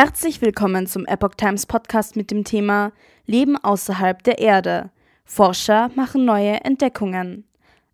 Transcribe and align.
Herzlich 0.00 0.40
willkommen 0.40 0.86
zum 0.86 1.06
Epoch 1.06 1.34
Times 1.34 1.66
Podcast 1.66 2.14
mit 2.14 2.30
dem 2.30 2.44
Thema 2.44 2.92
Leben 3.26 3.56
außerhalb 3.56 4.22
der 4.22 4.38
Erde. 4.38 4.92
Forscher 5.24 5.90
machen 5.96 6.24
neue 6.24 6.64
Entdeckungen. 6.64 7.48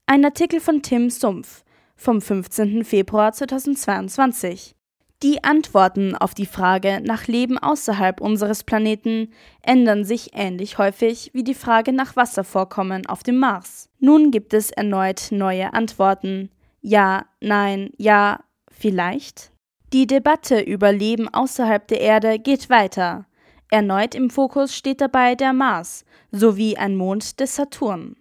Ein 0.04 0.22
Artikel 0.22 0.60
von 0.60 0.82
Tim 0.82 1.08
Sumpf 1.08 1.64
vom 1.96 2.20
15. 2.20 2.84
Februar 2.84 3.32
2022. 3.32 4.74
Die 5.22 5.42
Antworten 5.44 6.14
auf 6.14 6.34
die 6.34 6.44
Frage 6.44 7.00
nach 7.02 7.26
Leben 7.26 7.56
außerhalb 7.56 8.20
unseres 8.20 8.64
Planeten 8.64 9.32
ändern 9.62 10.04
sich 10.04 10.32
ähnlich 10.34 10.76
häufig 10.76 11.30
wie 11.32 11.42
die 11.42 11.54
Frage 11.54 11.94
nach 11.94 12.16
Wasservorkommen 12.16 13.06
auf 13.06 13.22
dem 13.22 13.38
Mars. 13.38 13.88
Nun 13.98 14.30
gibt 14.30 14.52
es 14.52 14.70
erneut 14.70 15.28
neue 15.30 15.72
Antworten. 15.72 16.50
Ja, 16.82 17.24
nein, 17.40 17.92
ja, 17.96 18.40
vielleicht? 18.70 19.53
Die 19.94 20.08
Debatte 20.08 20.58
über 20.58 20.90
Leben 20.90 21.28
außerhalb 21.32 21.86
der 21.86 22.00
Erde 22.00 22.40
geht 22.40 22.68
weiter. 22.68 23.26
Erneut 23.70 24.16
im 24.16 24.28
Fokus 24.28 24.74
steht 24.74 25.00
dabei 25.00 25.36
der 25.36 25.52
Mars 25.52 26.04
sowie 26.32 26.76
ein 26.76 26.96
Mond 26.96 27.38
des 27.38 27.54
Saturn. 27.54 28.16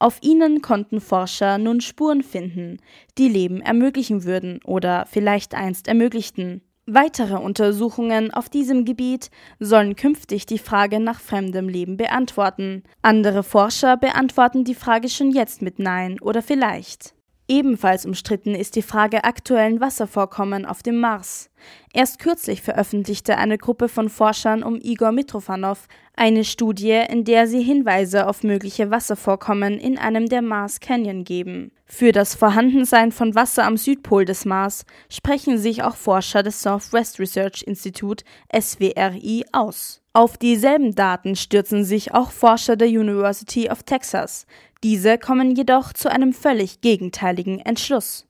Auf 0.00 0.18
ihnen 0.20 0.62
konnten 0.62 1.00
Forscher 1.00 1.58
nun 1.58 1.80
Spuren 1.80 2.24
finden, 2.24 2.78
die 3.18 3.28
Leben 3.28 3.60
ermöglichen 3.60 4.24
würden 4.24 4.58
oder 4.64 5.06
vielleicht 5.08 5.54
einst 5.54 5.86
ermöglichten. 5.86 6.60
Weitere 6.86 7.36
Untersuchungen 7.36 8.34
auf 8.34 8.48
diesem 8.48 8.84
Gebiet 8.84 9.30
sollen 9.60 9.94
künftig 9.94 10.46
die 10.46 10.58
Frage 10.58 10.98
nach 10.98 11.20
fremdem 11.20 11.68
Leben 11.68 11.96
beantworten. 11.98 12.82
Andere 13.00 13.44
Forscher 13.44 13.96
beantworten 13.96 14.64
die 14.64 14.74
Frage 14.74 15.08
schon 15.08 15.30
jetzt 15.30 15.62
mit 15.62 15.78
Nein 15.78 16.18
oder 16.20 16.42
vielleicht. 16.42 17.14
Ebenfalls 17.48 18.06
umstritten 18.06 18.54
ist 18.54 18.76
die 18.76 18.82
Frage 18.82 19.24
aktuellen 19.24 19.80
Wasservorkommen 19.80 20.64
auf 20.64 20.82
dem 20.82 21.00
Mars. 21.00 21.50
Erst 21.92 22.18
kürzlich 22.18 22.62
veröffentlichte 22.62 23.36
eine 23.36 23.58
Gruppe 23.58 23.88
von 23.88 24.08
Forschern 24.08 24.62
um 24.62 24.78
Igor 24.80 25.12
Mitrofanov 25.12 25.88
eine 26.14 26.44
Studie, 26.44 27.02
in 27.08 27.24
der 27.24 27.46
sie 27.46 27.62
Hinweise 27.62 28.26
auf 28.26 28.42
mögliche 28.42 28.90
Wasservorkommen 28.90 29.78
in 29.78 29.98
einem 29.98 30.28
der 30.28 30.42
Mars 30.42 30.80
Canyon 30.80 31.24
geben. 31.24 31.72
Für 31.86 32.12
das 32.12 32.34
Vorhandensein 32.34 33.12
von 33.12 33.34
Wasser 33.34 33.64
am 33.64 33.76
Südpol 33.76 34.24
des 34.24 34.44
Mars 34.44 34.84
sprechen 35.08 35.58
sich 35.58 35.82
auch 35.82 35.96
Forscher 35.96 36.42
des 36.42 36.62
Southwest 36.62 37.18
Research 37.18 37.62
Institute 37.62 38.24
SWRI 38.54 39.44
aus. 39.52 40.02
Auf 40.12 40.36
dieselben 40.36 40.94
Daten 40.94 41.36
stürzen 41.36 41.84
sich 41.84 42.12
auch 42.12 42.30
Forscher 42.30 42.76
der 42.76 42.88
University 42.88 43.70
of 43.70 43.82
Texas, 43.82 44.46
diese 44.84 45.16
kommen 45.16 45.54
jedoch 45.54 45.92
zu 45.92 46.10
einem 46.10 46.32
völlig 46.32 46.80
gegenteiligen 46.80 47.60
Entschluss. 47.60 48.26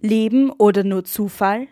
Leben 0.00 0.50
oder 0.50 0.84
nur 0.84 1.04
Zufall? 1.04 1.66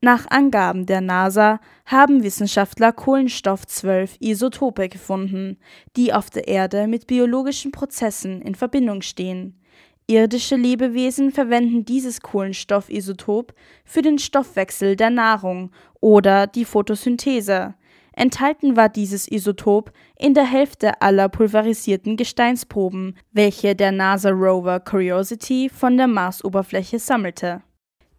Nach 0.00 0.30
Angaben 0.30 0.86
der 0.86 1.00
NASA 1.00 1.58
haben 1.84 2.22
Wissenschaftler 2.22 2.92
Kohlenstoff-12-Isotope 2.92 4.88
gefunden, 4.88 5.58
die 5.96 6.12
auf 6.12 6.30
der 6.30 6.46
Erde 6.46 6.86
mit 6.86 7.08
biologischen 7.08 7.72
Prozessen 7.72 8.40
in 8.42 8.54
Verbindung 8.54 9.02
stehen. 9.02 9.60
Irdische 10.06 10.56
Lebewesen 10.56 11.32
verwenden 11.32 11.84
dieses 11.84 12.20
Kohlenstoffisotop 12.20 13.52
für 13.84 14.02
den 14.02 14.18
Stoffwechsel 14.18 14.94
der 14.96 15.10
Nahrung 15.10 15.72
oder 16.00 16.46
die 16.46 16.64
Photosynthese, 16.64 17.74
Enthalten 18.18 18.76
war 18.76 18.88
dieses 18.88 19.30
Isotop 19.30 19.92
in 20.18 20.34
der 20.34 20.44
Hälfte 20.44 21.00
aller 21.00 21.28
pulverisierten 21.28 22.16
Gesteinsproben, 22.16 23.16
welche 23.30 23.76
der 23.76 23.92
NASA-Rover 23.92 24.80
Curiosity 24.80 25.70
von 25.72 25.96
der 25.96 26.08
Marsoberfläche 26.08 26.98
sammelte. 26.98 27.62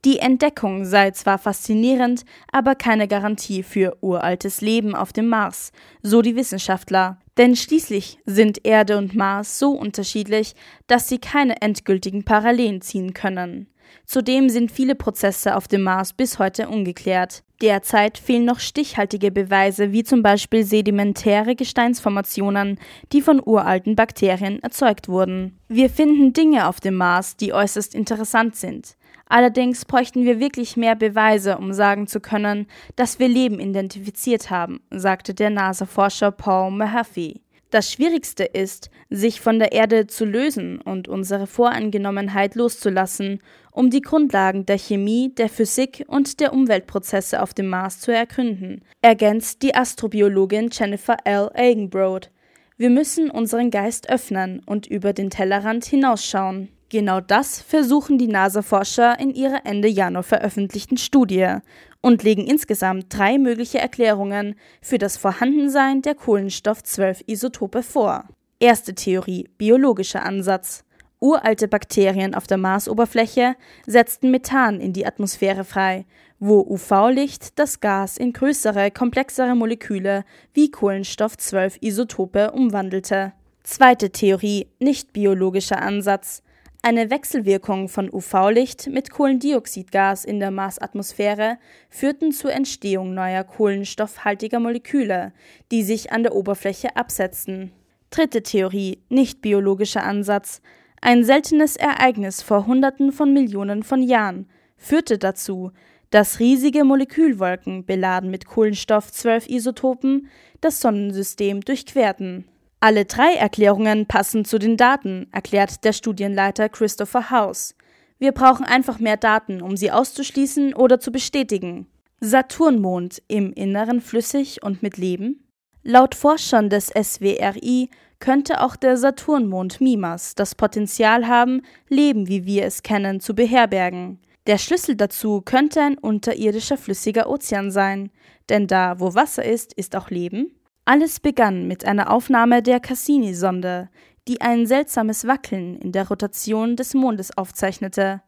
Die 0.06 0.20
Entdeckung 0.20 0.86
sei 0.86 1.12
zwar 1.12 1.38
faszinierend, 1.38 2.24
aber 2.54 2.76
keine 2.76 3.08
Garantie 3.08 3.64
für 3.64 3.98
uraltes 4.00 4.62
Leben 4.62 4.96
auf 4.96 5.12
dem 5.12 5.28
Mars, 5.28 5.74
so 6.02 6.22
die 6.22 6.38
Wissenschaftler. 6.38 7.20
Denn 7.38 7.56
schließlich 7.56 8.18
sind 8.26 8.66
Erde 8.66 8.98
und 8.98 9.14
Mars 9.14 9.60
so 9.60 9.72
unterschiedlich, 9.72 10.56
dass 10.88 11.10
sie 11.10 11.20
keine 11.20 11.62
endgültigen 11.62 12.24
Parallelen 12.24 12.82
ziehen 12.82 13.14
können. 13.14 13.68
Zudem 14.06 14.50
sind 14.50 14.72
viele 14.72 14.96
Prozesse 14.96 15.56
auf 15.56 15.68
dem 15.68 15.82
Mars 15.82 16.14
bis 16.14 16.40
heute 16.40 16.70
ungeklärt. 16.70 17.44
Derzeit 17.62 18.18
fehlen 18.18 18.46
noch 18.46 18.60
stichhaltige 18.60 19.32
Beweise, 19.32 19.92
wie 19.92 20.04
zum 20.04 20.24
Beispiel 20.24 20.64
sedimentäre 20.64 21.56
Gesteinsformationen, 21.56 22.80
die 23.12 23.22
von 23.22 23.42
uralten 23.44 23.96
Bakterien 23.96 24.64
erzeugt 24.64 25.10
wurden. 25.10 25.60
Wir 25.68 25.90
finden 25.90 26.32
Dinge 26.32 26.68
auf 26.68 26.80
dem 26.80 26.96
Mars, 26.96 27.36
die 27.36 27.52
äußerst 27.52 27.94
interessant 27.94 28.56
sind. 28.56 28.96
Allerdings 29.30 29.86
bräuchten 29.86 30.26
wir 30.26 30.40
wirklich 30.40 30.76
mehr 30.76 30.96
Beweise, 30.96 31.60
um 31.60 31.72
sagen 31.72 32.08
zu 32.08 32.20
können, 32.20 32.66
dass 32.96 33.20
wir 33.20 33.28
Leben 33.28 33.60
identifiziert 33.60 34.50
haben, 34.50 34.82
sagte 34.90 35.36
der 35.36 35.52
NASA-Forscher 35.52 36.32
Paul 36.32 36.72
Mahaffey. 36.72 37.40
Das 37.70 37.92
Schwierigste 37.92 38.44
ist, 38.44 38.90
sich 39.12 39.42
von 39.42 39.60
der 39.60 39.72
Erde 39.72 40.08
zu 40.08 40.26
lösen 40.26 40.82
und 40.82 41.08
unsere 41.08 41.46
Voreingenommenheit 41.46 42.56
loszulassen, 42.56 43.42
um 43.72 43.92
die 43.92 44.02
Grundlagen 44.02 44.66
der 44.66 44.80
Chemie, 44.80 45.32
der 45.38 45.50
Physik 45.50 46.04
und 46.08 46.40
der 46.40 46.52
Umweltprozesse 46.52 47.44
auf 47.44 47.54
dem 47.54 47.68
Mars 47.68 48.00
zu 48.00 48.12
ergründen, 48.12 48.82
ergänzt 49.04 49.62
die 49.62 49.76
Astrobiologin 49.76 50.70
Jennifer 50.72 51.18
L. 51.26 51.52
Eigenbrod. 51.54 52.32
Wir 52.78 52.90
müssen 52.90 53.30
unseren 53.30 53.70
Geist 53.70 54.10
öffnen 54.10 54.64
und 54.66 54.88
über 54.88 55.14
den 55.14 55.30
Tellerrand 55.30 55.86
hinausschauen. 55.86 56.70
Genau 56.90 57.22
das 57.22 57.62
versuchen 57.62 58.18
die 58.18 58.28
NASA-Forscher 58.28 59.20
in 59.20 59.36
ihrer 59.36 59.64
Ende 59.64 59.88
Januar 59.88 60.24
veröffentlichten 60.24 60.98
Studie 60.98 61.58
und 62.02 62.24
legen 62.24 62.48
insgesamt 62.48 63.16
drei 63.16 63.38
mögliche 63.38 63.78
Erklärungen 63.78 64.56
für 64.82 64.98
das 64.98 65.16
Vorhandensein 65.16 66.02
der 66.02 66.16
Kohlenstoff-12-Isotope 66.16 67.84
vor. 67.84 68.24
Erste 68.60 68.96
Theorie: 68.96 69.48
biologischer 69.60 70.26
Ansatz. 70.26 70.84
Uralte 71.20 71.68
Bakterien 71.68 72.34
auf 72.34 72.48
der 72.48 72.58
Marsoberfläche 72.58 73.56
setzten 73.86 74.32
Methan 74.32 74.80
in 74.80 74.94
die 74.94 75.06
Atmosphäre 75.06 75.66
frei, 75.66 76.06
wo 76.40 76.62
UV-Licht 76.62 77.60
das 77.60 77.82
Gas 77.82 78.18
in 78.18 78.34
größere, 78.34 78.90
komplexere 78.90 79.54
Moleküle 79.54 80.24
wie 80.54 80.72
Kohlenstoff-12-Isotope 80.72 82.52
umwandelte. 82.52 83.34
Zweite 83.62 84.10
Theorie: 84.10 84.72
nicht 84.80 85.14
biologischer 85.14 85.82
Ansatz. 85.82 86.42
Eine 86.82 87.10
Wechselwirkung 87.10 87.90
von 87.90 88.10
UV-Licht 88.10 88.88
mit 88.88 89.12
Kohlendioxidgas 89.12 90.24
in 90.24 90.40
der 90.40 90.50
Marsatmosphäre 90.50 91.58
führten 91.90 92.32
zur 92.32 92.54
Entstehung 92.54 93.14
neuer 93.14 93.44
kohlenstoffhaltiger 93.44 94.62
Moleküle, 94.62 95.34
die 95.72 95.84
sich 95.84 96.14
an 96.14 96.24
der 96.24 96.34
Oberfläche 96.34 96.96
absetzten. 96.96 97.74
Dritte 98.12 98.44
Theorie, 98.44 99.04
nicht 99.10 99.42
biologischer 99.42 100.06
Ansatz. 100.06 100.62
Ein 101.02 101.26
seltenes 101.26 101.76
Ereignis 101.76 102.42
vor 102.42 102.66
Hunderten 102.66 103.12
von 103.12 103.34
Millionen 103.34 103.84
von 103.84 104.02
Jahren 104.02 104.48
führte 104.78 105.18
dazu, 105.18 105.72
dass 106.12 106.40
riesige 106.40 106.86
Molekülwolken 106.86 107.86
beladen 107.86 108.32
mit 108.32 108.46
Kohlenstoff-12-Isotopen 108.46 110.28
das 110.62 110.80
Sonnensystem 110.80 111.60
durchquerten 111.60 112.46
alle 112.80 113.06
drei 113.06 113.34
Erklärungen 113.34 114.06
passen 114.06 114.46
zu 114.46 114.58
den 114.58 114.78
Daten, 114.78 115.28
erklärt 115.32 115.84
der 115.84 115.94
Studienleiter 115.94 116.70
Christopher 116.70 117.30
House. 117.30 117.76
Wir 118.20 118.32
brauchen 118.32 118.66
einfach 118.66 119.00
mehr 119.00 119.18
Daten, 119.18 119.62
um 119.62 119.78
sie 119.78 119.92
auszuschließen 119.92 120.74
oder 120.74 121.00
zu 121.00 121.12
bestätigen. 121.12 121.88
Saturnmond 122.22 123.22
im 123.28 123.54
Inneren 123.54 124.02
flüssig 124.02 124.62
und 124.64 124.84
mit 124.84 124.98
Leben? 124.98 125.46
Laut 125.84 126.16
Forschern 126.16 126.70
des 126.70 126.88
SWRI 126.88 127.90
könnte 128.20 128.62
auch 128.62 128.76
der 128.76 128.98
Saturnmond 128.98 129.80
Mimas 129.80 130.36
das 130.36 130.56
Potenzial 130.56 131.28
haben, 131.28 131.62
Leben, 131.88 132.28
wie 132.28 132.46
wir 132.46 132.66
es 132.66 132.84
kennen, 132.84 133.22
zu 133.22 133.34
beherbergen. 133.34 134.20
Der 134.48 134.58
Schlüssel 134.58 134.96
dazu 134.96 135.42
könnte 135.42 135.82
ein 135.82 135.98
unterirdischer 135.98 136.78
flüssiger 136.78 137.30
Ozean 137.30 137.72
sein, 137.72 138.10
denn 138.50 138.68
da, 138.68 139.00
wo 139.00 139.14
Wasser 139.16 139.46
ist, 139.46 139.74
ist 139.74 139.96
auch 139.96 140.10
Leben. 140.10 140.59
Alles 140.92 141.20
begann 141.20 141.68
mit 141.68 141.86
einer 141.86 142.12
Aufnahme 142.12 142.64
der 142.64 142.80
Cassini-Sonde, 142.80 143.90
die 144.28 144.42
ein 144.42 144.66
seltsames 144.66 145.28
Wackeln 145.28 145.76
in 145.76 145.92
der 145.92 146.08
Rotation 146.08 146.76
des 146.76 146.96
Mondes 146.96 147.30
aufzeichnete. 147.38 148.24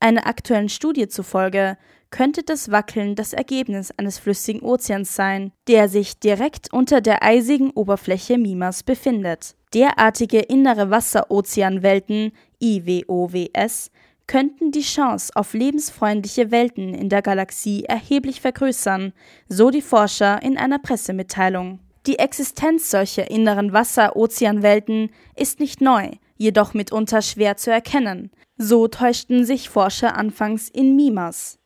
Einer 0.00 0.26
aktuellen 0.26 0.68
Studie 0.68 1.06
zufolge 1.06 1.78
könnte 2.10 2.42
das 2.42 2.72
Wackeln 2.72 3.14
das 3.14 3.32
Ergebnis 3.32 3.92
eines 3.96 4.18
flüssigen 4.18 4.62
Ozeans 4.62 5.14
sein, 5.14 5.52
der 5.68 5.88
sich 5.88 6.18
direkt 6.18 6.72
unter 6.72 7.00
der 7.00 7.22
eisigen 7.22 7.70
Oberfläche 7.70 8.36
Mimas 8.36 8.82
befindet. 8.82 9.54
Derartige 9.72 10.40
innere 10.40 10.90
Wasserozeanwelten 10.90 12.32
IWOWS 12.60 13.92
könnten 14.26 14.72
die 14.72 14.82
Chance 14.82 15.30
auf 15.36 15.54
lebensfreundliche 15.54 16.50
Welten 16.50 16.94
in 16.94 17.08
der 17.10 17.22
Galaxie 17.22 17.84
erheblich 17.84 18.40
vergrößern, 18.40 19.12
so 19.48 19.70
die 19.70 19.82
Forscher 19.82 20.42
in 20.42 20.58
einer 20.58 20.80
Pressemitteilung. 20.80 21.78
Die 22.06 22.18
Existenz 22.18 22.90
solcher 22.90 23.30
inneren 23.30 23.72
Wasser-Ozeanwelten 23.72 25.10
ist 25.36 25.60
nicht 25.60 25.80
neu, 25.80 26.10
jedoch 26.36 26.74
mitunter 26.74 27.22
schwer 27.22 27.56
zu 27.56 27.70
erkennen. 27.70 28.32
So 28.56 28.88
täuschten 28.88 29.44
sich 29.44 29.68
Forscher 29.68 30.16
anfangs 30.16 30.68
in 30.68 30.96
Mimas. 30.96 31.58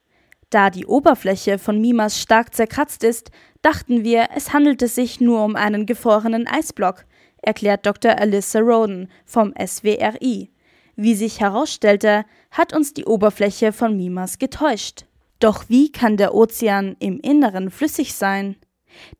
Da 0.50 0.70
die 0.70 0.86
Oberfläche 0.86 1.58
von 1.58 1.80
Mimas 1.80 2.20
stark 2.20 2.54
zerkratzt 2.54 3.02
ist, 3.02 3.30
dachten 3.62 4.04
wir, 4.04 4.28
es 4.36 4.52
handelte 4.52 4.88
sich 4.88 5.20
nur 5.20 5.42
um 5.42 5.56
einen 5.56 5.86
gefrorenen 5.86 6.46
Eisblock, 6.46 7.06
erklärt 7.42 7.86
Dr. 7.86 8.18
Alyssa 8.18 8.60
Roden 8.60 9.08
vom 9.24 9.54
SWRI. 9.58 10.50
Wie 10.96 11.14
sich 11.14 11.40
herausstellte, 11.40 12.24
hat 12.50 12.74
uns 12.74 12.92
die 12.92 13.04
Oberfläche 13.06 13.72
von 13.72 13.96
Mimas 13.96 14.38
getäuscht. 14.38 15.06
Doch 15.40 15.68
wie 15.68 15.90
kann 15.92 16.16
der 16.16 16.34
Ozean 16.34 16.96
im 16.98 17.20
Inneren 17.20 17.70
flüssig 17.70 18.14
sein? 18.14 18.56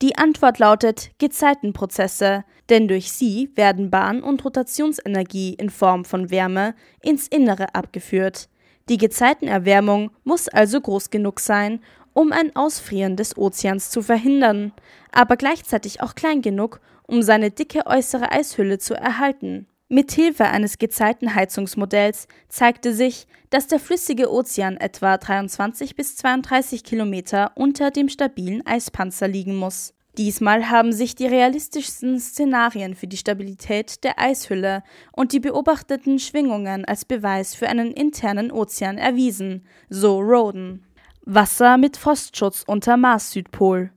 Die 0.03 0.17
Antwort 0.17 0.59
lautet 0.59 1.11
Gezeitenprozesse, 1.19 2.45
denn 2.69 2.89
durch 2.89 3.13
sie 3.13 3.51
werden 3.55 3.91
Bahn- 3.91 4.23
und 4.23 4.45
Rotationsenergie 4.45 5.55
in 5.55 5.71
Form 5.71 6.05
von 6.05 6.31
Wärme 6.31 6.75
ins 7.03 7.29
Innere 7.29 7.75
abgeführt. 7.75 8.49
Die 8.89 8.99
Gezeitenerwärmung 8.99 10.11
muss 10.25 10.49
also 10.49 10.81
groß 10.81 11.11
genug 11.11 11.41
sein, 11.41 11.81
um 12.13 12.33
ein 12.33 12.55
Ausfrieren 12.57 13.17
des 13.17 13.37
Ozeans 13.37 13.91
zu 13.91 14.01
verhindern, 14.01 14.73
aber 15.13 15.37
gleichzeitig 15.37 16.01
auch 16.01 16.15
klein 16.15 16.41
genug, 16.41 16.81
um 17.07 17.23
seine 17.23 17.51
dicke 17.51 17.87
äußere 17.87 18.33
Eishülle 18.33 18.79
zu 18.79 18.95
erhalten. 18.95 19.67
Mithilfe 19.89 20.47
eines 20.47 20.79
Gezeitenheizungsmodells 20.79 22.27
zeigte 22.49 22.93
sich, 22.93 23.29
dass 23.51 23.69
der 23.69 23.79
flüssige 23.79 24.33
Ozean 24.33 24.77
etwa 24.77 25.17
23 25.17 25.95
bis 25.95 26.17
32 26.17 26.83
Kilometer 26.83 27.53
unter 27.55 27.93
dem 27.93 28.09
stabilen 28.09 28.67
Eispanzer 28.67 29.29
liegen 29.29 29.55
muss. 29.57 29.95
Diesmal 30.19 30.71
haben 30.71 30.93
sich 30.93 31.15
die 31.15 31.27
realistischsten 31.27 32.19
Szenarien 32.19 32.95
für 32.95 33.07
die 33.07 33.19
Stabilität 33.19 34.03
der 34.03 34.19
Eishülle 34.19 34.83
und 35.13 35.33
die 35.33 35.41
beobachteten 35.41 36.19
Schwingungen 36.19 36.85
als 36.85 37.05
Beweis 37.05 37.55
für 37.55 37.69
einen 37.69 37.93
internen 37.93 38.51
Ozean 38.51 38.99
erwiesen, 38.99 39.67
so 39.91 40.19
Roden. 40.19 40.85
Wasser 41.27 41.77
mit 41.77 41.97
Frostschutz 41.97 42.65
unter 42.67 42.97
Mars-Südpol. 42.97 43.91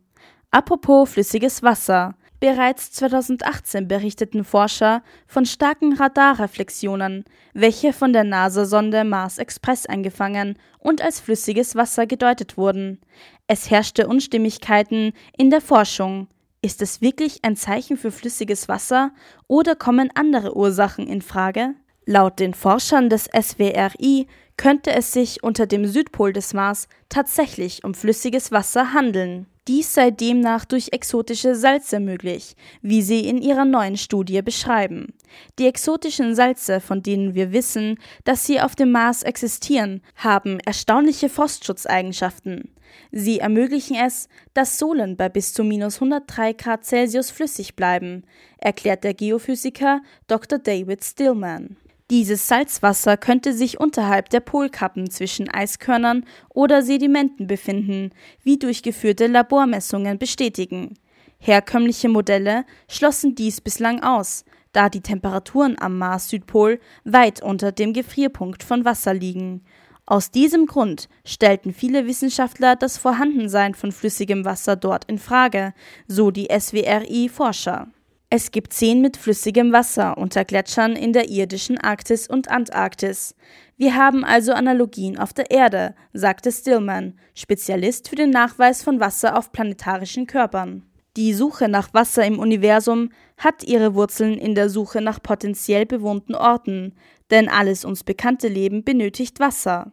Apropos 0.52 1.12
flüssiges 1.12 1.64
Wasser. 1.64 2.16
Bereits 2.40 2.92
2018 2.94 3.90
berichteten 3.90 4.46
Forscher 4.46 5.04
von 5.28 5.46
starken 5.46 5.94
Radarreflexionen, 5.94 7.26
welche 7.54 7.92
von 7.92 8.14
der 8.14 8.24
NASA-Sonde 8.24 9.04
Mars 9.04 9.40
Express 9.40 9.86
eingefangen 9.86 10.58
und 10.78 11.02
als 11.02 11.20
flüssiges 11.20 11.76
Wasser 11.76 12.08
gedeutet 12.08 12.56
wurden. 12.56 13.02
Es 13.48 13.70
herrschte 13.70 14.08
Unstimmigkeiten 14.08 15.12
in 15.38 15.50
der 15.50 15.60
Forschung. 15.60 16.28
Ist 16.62 16.82
es 16.82 17.02
wirklich 17.02 17.44
ein 17.44 17.58
Zeichen 17.58 17.98
für 17.98 18.12
flüssiges 18.12 18.70
Wasser 18.70 19.12
oder 19.48 19.76
kommen 19.76 20.10
andere 20.14 20.56
Ursachen 20.56 21.08
in 21.08 21.22
Frage? 21.22 21.76
Laut 22.06 22.40
den 22.40 22.54
Forschern 22.54 23.10
des 23.10 23.26
SWRI 23.26 24.28
könnte 24.56 24.92
es 24.92 25.12
sich 25.12 25.44
unter 25.44 25.68
dem 25.68 25.86
Südpol 25.86 26.32
des 26.32 26.54
Mars 26.54 26.88
tatsächlich 27.10 27.84
um 27.84 27.94
flüssiges 27.94 28.52
Wasser 28.52 28.94
handeln. 28.94 29.46
Dies 29.70 29.94
sei 29.94 30.10
demnach 30.10 30.66
durch 30.66 30.94
exotische 30.94 31.54
Salze 31.54 32.00
möglich, 32.00 32.56
wie 32.82 33.04
sie 33.04 33.28
in 33.28 33.40
ihrer 33.40 33.66
neuen 33.66 33.98
Studie 33.98 34.42
beschreiben. 34.42 35.14
Die 35.60 35.68
exotischen 35.68 36.34
Salze, 36.34 36.80
von 36.80 37.04
denen 37.04 37.36
wir 37.36 37.54
wissen, 37.54 38.00
dass 38.24 38.48
sie 38.48 38.60
auf 38.60 38.76
dem 38.76 38.92
Mars 38.92 39.22
existieren, 39.22 40.02
haben 40.16 40.60
erstaunliche 40.62 41.30
Frostschutzeigenschaften. 41.30 42.74
Sie 43.12 43.38
ermöglichen 43.38 43.96
es, 43.96 44.28
dass 44.56 44.80
Sohlen 44.80 45.16
bei 45.16 45.30
bis 45.30 45.54
zu 45.54 45.64
minus 45.64 45.98
103 45.98 46.54
Grad 46.54 46.84
Celsius 46.84 47.30
flüssig 47.30 47.76
bleiben, 47.76 48.24
erklärt 48.58 49.04
der 49.04 49.14
Geophysiker 49.14 50.02
Dr. 50.26 50.58
David 50.58 51.04
Stillman. 51.04 51.78
Dieses 52.10 52.48
Salzwasser 52.48 53.18
könnte 53.18 53.54
sich 53.54 53.80
unterhalb 53.80 54.30
der 54.30 54.40
Polkappen 54.40 55.12
zwischen 55.12 55.48
Eiskörnern 55.48 56.26
oder 56.50 56.82
Sedimenten 56.82 57.46
befinden, 57.46 58.10
wie 58.44 58.58
durchgeführte 58.58 59.28
Labormessungen 59.28 60.18
bestätigen. 60.18 60.96
Herkömmliche 61.38 62.10
Modelle 62.10 62.66
schlossen 62.88 63.36
dies 63.36 63.62
bislang 63.62 64.02
aus, 64.02 64.44
da 64.72 64.90
die 64.90 65.02
Temperaturen 65.02 65.78
am 65.80 66.00
Mars-Südpol 66.00 66.80
weit 67.04 67.44
unter 67.44 67.72
dem 67.72 67.94
Gefrierpunkt 67.94 68.64
von 68.64 68.86
Wasser 68.86 69.14
liegen. 69.14 69.62
Aus 70.08 70.32
diesem 70.32 70.66
Grund 70.66 71.10
stellten 71.24 71.72
viele 71.72 72.08
Wissenschaftler 72.08 72.76
das 72.76 72.98
Vorhandensein 72.98 73.76
von 73.76 73.92
flüssigem 73.92 74.46
Wasser 74.46 74.76
dort 74.76 75.06
in 75.06 75.20
Frage, 75.20 75.76
so 76.08 76.32
die 76.32 76.48
SWRI-Forscher. 76.50 77.88
Es 78.32 78.52
gibt 78.52 78.74
Seen 78.74 79.02
mit 79.02 79.18
flüssigem 79.18 79.72
Wasser 79.72 80.16
unter 80.20 80.46
Gletschern 80.46 80.96
in 80.96 81.14
der 81.14 81.30
irdischen 81.30 81.80
Arktis 81.80 82.28
und 82.28 82.48
Antarktis. 82.48 83.34
Wir 83.76 83.96
haben 83.96 84.24
also 84.24 84.52
Analogien 84.52 85.18
auf 85.18 85.34
der 85.34 85.50
Erde, 85.50 85.96
sagte 86.14 86.52
Stillman, 86.52 87.18
Spezialist 87.34 88.08
für 88.08 88.16
den 88.16 88.30
Nachweis 88.30 88.84
von 88.84 89.00
Wasser 89.00 89.36
auf 89.36 89.52
planetarischen 89.52 90.28
Körpern. 90.28 90.84
Die 91.18 91.34
Suche 91.34 91.68
nach 91.70 91.92
Wasser 91.96 92.24
im 92.24 92.38
Universum 92.38 93.10
hat 93.36 93.64
ihre 93.64 93.96
Wurzeln 93.96 94.38
in 94.38 94.54
der 94.54 94.70
Suche 94.70 95.02
nach 95.02 95.24
potenziell 95.24 95.88
bewohnten 95.88 96.36
Orten, 96.36 96.94
denn 97.32 97.50
alles 97.50 97.84
uns 97.84 98.04
bekannte 98.04 98.48
Leben 98.48 98.84
benötigt 98.84 99.40
Wasser. 99.40 99.92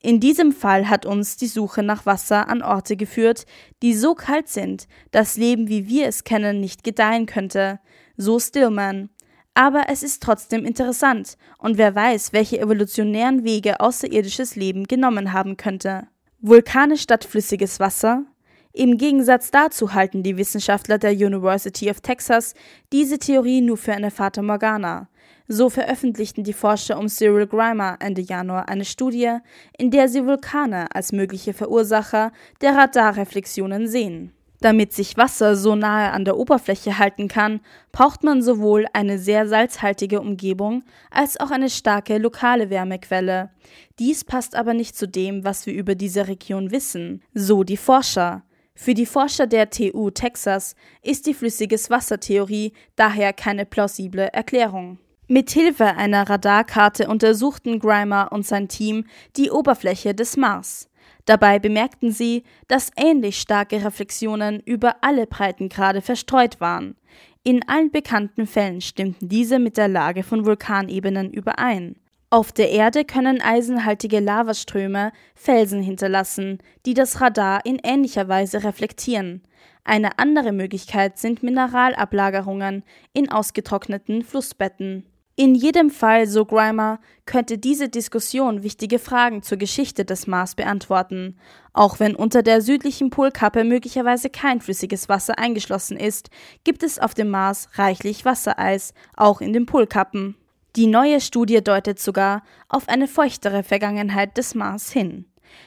In 0.00 0.20
diesem 0.20 0.52
Fall 0.52 0.88
hat 0.88 1.06
uns 1.06 1.36
die 1.36 1.46
Suche 1.46 1.82
nach 1.82 2.06
Wasser 2.06 2.48
an 2.48 2.62
Orte 2.62 2.96
geführt, 2.96 3.46
die 3.82 3.94
so 3.94 4.14
kalt 4.14 4.48
sind, 4.48 4.86
dass 5.10 5.36
Leben 5.36 5.68
wie 5.68 5.88
wir 5.88 6.06
es 6.06 6.24
kennen 6.24 6.60
nicht 6.60 6.84
gedeihen 6.84 7.26
könnte, 7.26 7.80
so 8.16 8.38
Stillman. 8.38 9.10
Aber 9.54 9.84
es 9.88 10.02
ist 10.02 10.22
trotzdem 10.22 10.64
interessant, 10.64 11.36
und 11.58 11.76
wer 11.76 11.94
weiß, 11.94 12.32
welche 12.32 12.58
evolutionären 12.58 13.44
Wege 13.44 13.80
außerirdisches 13.80 14.56
Leben 14.56 14.84
genommen 14.84 15.32
haben 15.32 15.56
könnte. 15.56 16.08
Vulkane 16.40 16.96
statt 16.96 17.24
flüssiges 17.24 17.78
Wasser? 17.78 18.24
Im 18.72 18.96
Gegensatz 18.96 19.50
dazu 19.50 19.92
halten 19.92 20.22
die 20.22 20.38
Wissenschaftler 20.38 20.96
der 20.96 21.12
University 21.12 21.90
of 21.90 22.00
Texas 22.00 22.54
diese 22.90 23.18
Theorie 23.18 23.60
nur 23.60 23.76
für 23.76 23.92
eine 23.92 24.10
Fata 24.10 24.40
Morgana. 24.40 25.08
So 25.54 25.68
veröffentlichten 25.68 26.44
die 26.44 26.54
Forscher 26.54 26.98
um 26.98 27.08
Cyril 27.08 27.46
Grimer 27.46 27.98
Ende 28.00 28.22
Januar 28.22 28.70
eine 28.70 28.86
Studie, 28.86 29.36
in 29.76 29.90
der 29.90 30.08
sie 30.08 30.24
Vulkane 30.24 30.86
als 30.94 31.12
mögliche 31.12 31.52
Verursacher 31.52 32.32
der 32.62 32.74
Radarreflexionen 32.74 33.86
sehen. 33.86 34.32
Damit 34.62 34.94
sich 34.94 35.18
Wasser 35.18 35.54
so 35.54 35.74
nahe 35.74 36.10
an 36.10 36.24
der 36.24 36.38
Oberfläche 36.38 36.98
halten 36.98 37.28
kann, 37.28 37.60
braucht 37.90 38.24
man 38.24 38.40
sowohl 38.40 38.86
eine 38.94 39.18
sehr 39.18 39.46
salzhaltige 39.46 40.22
Umgebung 40.22 40.84
als 41.10 41.38
auch 41.38 41.50
eine 41.50 41.68
starke 41.68 42.16
lokale 42.16 42.70
Wärmequelle. 42.70 43.50
Dies 43.98 44.24
passt 44.24 44.54
aber 44.54 44.72
nicht 44.72 44.96
zu 44.96 45.06
dem, 45.06 45.44
was 45.44 45.66
wir 45.66 45.74
über 45.74 45.94
diese 45.94 46.28
Region 46.28 46.70
wissen, 46.70 47.22
so 47.34 47.62
die 47.62 47.76
Forscher. 47.76 48.42
Für 48.74 48.94
die 48.94 49.04
Forscher 49.04 49.46
der 49.46 49.68
TU 49.68 50.08
Texas 50.08 50.76
ist 51.02 51.26
die 51.26 51.34
flüssiges 51.34 51.90
Wassertheorie 51.90 52.72
daher 52.96 53.34
keine 53.34 53.66
plausible 53.66 54.28
Erklärung. 54.32 54.98
Mithilfe 55.28 55.96
einer 55.96 56.28
Radarkarte 56.28 57.08
untersuchten 57.08 57.78
Grimer 57.78 58.32
und 58.32 58.46
sein 58.46 58.68
Team 58.68 59.06
die 59.36 59.50
Oberfläche 59.50 60.14
des 60.14 60.36
Mars. 60.36 60.88
Dabei 61.24 61.58
bemerkten 61.58 62.10
sie, 62.10 62.42
dass 62.68 62.90
ähnlich 62.96 63.38
starke 63.38 63.84
Reflexionen 63.84 64.60
über 64.60 64.96
alle 65.02 65.26
Breitengrade 65.26 66.02
verstreut 66.02 66.60
waren. 66.60 66.96
In 67.44 67.66
allen 67.68 67.90
bekannten 67.90 68.46
Fällen 68.46 68.80
stimmten 68.80 69.28
diese 69.28 69.58
mit 69.58 69.76
der 69.76 69.88
Lage 69.88 70.22
von 70.22 70.44
Vulkanebenen 70.44 71.32
überein. 71.32 71.96
Auf 72.30 72.50
der 72.50 72.70
Erde 72.70 73.04
können 73.04 73.40
eisenhaltige 73.42 74.18
Lavaströme 74.18 75.12
Felsen 75.34 75.82
hinterlassen, 75.82 76.58
die 76.86 76.94
das 76.94 77.20
Radar 77.20 77.64
in 77.66 77.78
ähnlicher 77.82 78.26
Weise 78.26 78.64
reflektieren. 78.64 79.42
Eine 79.84 80.18
andere 80.18 80.52
Möglichkeit 80.52 81.18
sind 81.18 81.42
Mineralablagerungen 81.42 82.84
in 83.12 83.30
ausgetrockneten 83.30 84.22
Flussbetten. 84.22 85.04
In 85.34 85.54
jedem 85.54 85.88
Fall, 85.90 86.26
so 86.26 86.44
Grimer, 86.44 87.00
könnte 87.24 87.56
diese 87.56 87.88
Diskussion 87.88 88.62
wichtige 88.62 88.98
Fragen 88.98 89.42
zur 89.42 89.56
Geschichte 89.56 90.04
des 90.04 90.26
Mars 90.26 90.54
beantworten. 90.54 91.38
Auch 91.72 92.00
wenn 92.00 92.14
unter 92.14 92.42
der 92.42 92.60
südlichen 92.60 93.08
Polkappe 93.08 93.64
möglicherweise 93.64 94.28
kein 94.28 94.60
flüssiges 94.60 95.08
Wasser 95.08 95.38
eingeschlossen 95.38 95.96
ist, 95.96 96.28
gibt 96.64 96.82
es 96.82 96.98
auf 96.98 97.14
dem 97.14 97.30
Mars 97.30 97.70
reichlich 97.74 98.26
Wassereis, 98.26 98.92
auch 99.16 99.40
in 99.40 99.54
den 99.54 99.64
Polkappen. 99.64 100.36
Die 100.76 100.86
neue 100.86 101.20
Studie 101.20 101.64
deutet 101.64 101.98
sogar 101.98 102.42
auf 102.68 102.88
eine 102.88 103.08
feuchtere 103.08 103.62
Vergangenheit 103.62 104.36
des 104.36 104.54
Mars 104.54 104.90
hin. 104.90 105.24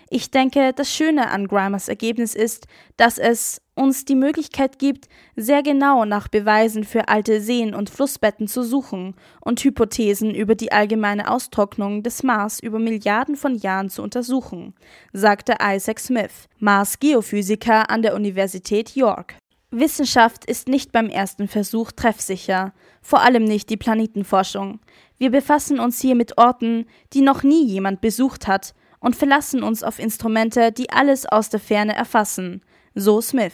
Ich 0.09 0.31
denke, 0.31 0.71
das 0.73 0.93
Schöne 0.93 1.29
an 1.29 1.47
Grimers 1.47 1.87
Ergebnis 1.87 2.35
ist, 2.35 2.67
dass 2.97 3.17
es 3.17 3.61
uns 3.75 4.05
die 4.05 4.15
Möglichkeit 4.15 4.79
gibt, 4.79 5.09
sehr 5.35 5.61
genau 5.61 6.05
nach 6.05 6.27
Beweisen 6.27 6.83
für 6.83 7.07
alte 7.09 7.41
Seen 7.41 7.75
und 7.75 7.89
Flussbetten 7.89 8.47
zu 8.47 8.63
suchen 8.63 9.15
und 9.41 9.63
Hypothesen 9.63 10.33
über 10.33 10.55
die 10.55 10.71
allgemeine 10.71 11.29
Austrocknung 11.29 12.01
des 12.01 12.23
Mars 12.23 12.59
über 12.59 12.79
Milliarden 12.79 13.35
von 13.35 13.55
Jahren 13.55 13.89
zu 13.89 14.01
untersuchen, 14.01 14.73
sagte 15.11 15.55
Isaac 15.61 15.99
Smith, 15.99 16.47
Mars-Geophysiker 16.59 17.89
an 17.89 18.01
der 18.01 18.15
Universität 18.15 18.95
York. 18.95 19.35
Wissenschaft 19.71 20.45
ist 20.45 20.69
nicht 20.69 20.93
beim 20.93 21.09
ersten 21.09 21.49
Versuch 21.49 21.91
treffsicher, 21.91 22.73
vor 23.01 23.21
allem 23.21 23.43
nicht 23.43 23.69
die 23.69 23.77
Planetenforschung. 23.77 24.79
Wir 25.17 25.31
befassen 25.31 25.79
uns 25.79 25.99
hier 25.99 26.15
mit 26.15 26.37
Orten, 26.37 26.85
die 27.11 27.21
noch 27.21 27.43
nie 27.43 27.65
jemand 27.65 27.99
besucht 27.99 28.47
hat 28.47 28.73
und 29.05 29.15
verlassen 29.15 29.61
uns 29.61 29.83
auf 29.83 29.99
Instrumente, 29.99 30.71
die 30.71 30.89
alles 30.89 31.27
aus 31.27 31.49
der 31.49 31.59
Ferne 31.59 31.95
erfassen, 31.95 32.63
so 32.95 33.21
Smith. 33.21 33.53